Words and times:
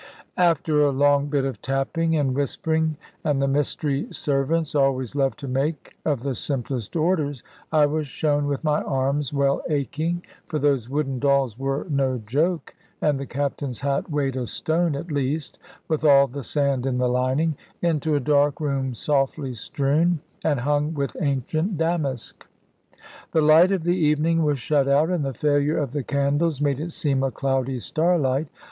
After 0.39 0.81
a 0.83 0.89
long 0.89 1.27
bit 1.27 1.45
of 1.45 1.61
tapping, 1.61 2.15
and 2.15 2.33
whispering, 2.33 2.97
and 3.23 3.39
the 3.39 3.47
mystery 3.47 4.07
servants 4.11 4.73
always 4.73 5.13
love 5.15 5.35
to 5.35 5.47
make 5.47 5.95
of 6.03 6.21
the 6.23 6.33
simplest 6.33 6.95
orders, 6.95 7.43
I 7.71 7.85
was 7.85 8.07
shown 8.07 8.47
with 8.47 8.63
my 8.63 8.81
arms 8.81 9.31
well 9.31 9.61
aching 9.69 10.23
(for 10.47 10.57
those 10.57 10.89
wooden 10.89 11.19
dolls 11.19 11.59
were 11.59 11.85
no 11.87 12.17
joke, 12.17 12.73
and 12.99 13.19
the 13.19 13.27
Captain's 13.27 13.81
hat 13.81 14.09
weighed 14.09 14.35
a 14.35 14.47
stone 14.47 14.95
at 14.95 15.11
least, 15.11 15.59
with 15.87 16.03
all 16.03 16.25
the 16.25 16.43
sand 16.43 16.87
in 16.87 16.97
the 16.97 17.07
lining) 17.07 17.55
into 17.79 18.15
a 18.15 18.19
dark 18.19 18.59
room 18.59 18.95
softly 18.95 19.53
strewn, 19.53 20.19
and 20.43 20.61
hung 20.61 20.95
with 20.95 21.15
ancient 21.21 21.77
damask. 21.77 22.47
The 23.33 23.41
light 23.41 23.71
of 23.71 23.83
the 23.83 23.97
evening 23.97 24.41
was 24.41 24.57
shut 24.57 24.87
out, 24.87 25.11
and 25.11 25.23
the 25.23 25.35
failure 25.35 25.77
of 25.77 25.91
the 25.91 26.01
candles 26.01 26.59
made 26.59 26.79
it 26.79 26.91
seem 26.91 27.21
a 27.21 27.29
cloudy 27.29 27.77
starlight. 27.77 28.47